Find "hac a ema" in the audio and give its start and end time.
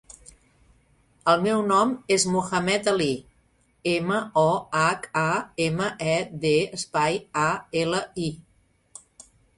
4.79-5.91